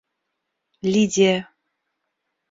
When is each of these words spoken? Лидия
Лидия 0.91 1.45